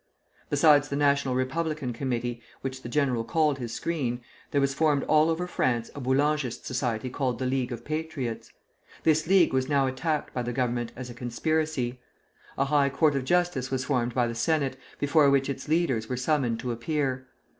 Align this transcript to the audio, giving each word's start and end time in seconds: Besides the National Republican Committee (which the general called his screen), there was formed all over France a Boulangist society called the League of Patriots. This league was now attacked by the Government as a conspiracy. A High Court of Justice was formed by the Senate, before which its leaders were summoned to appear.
Besides 0.49 0.89
the 0.89 0.95
National 0.95 1.35
Republican 1.35 1.93
Committee 1.93 2.41
(which 2.61 2.81
the 2.81 2.89
general 2.89 3.23
called 3.23 3.59
his 3.59 3.71
screen), 3.71 4.21
there 4.49 4.59
was 4.59 4.73
formed 4.73 5.03
all 5.03 5.29
over 5.29 5.45
France 5.45 5.91
a 5.93 6.01
Boulangist 6.01 6.65
society 6.65 7.07
called 7.07 7.37
the 7.37 7.45
League 7.45 7.71
of 7.71 7.85
Patriots. 7.85 8.51
This 9.03 9.27
league 9.27 9.53
was 9.53 9.69
now 9.69 9.85
attacked 9.85 10.33
by 10.33 10.41
the 10.41 10.53
Government 10.53 10.91
as 10.95 11.11
a 11.11 11.13
conspiracy. 11.13 11.99
A 12.57 12.65
High 12.65 12.89
Court 12.89 13.15
of 13.15 13.25
Justice 13.25 13.69
was 13.69 13.85
formed 13.85 14.15
by 14.15 14.25
the 14.25 14.33
Senate, 14.33 14.75
before 14.97 15.29
which 15.29 15.49
its 15.51 15.67
leaders 15.67 16.09
were 16.09 16.17
summoned 16.17 16.59
to 16.61 16.71
appear. 16.71 17.27